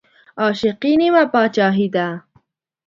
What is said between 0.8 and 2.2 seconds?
نيمه باچاهي ده